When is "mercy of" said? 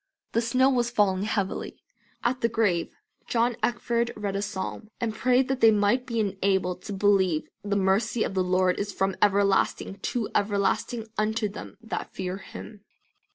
7.75-8.33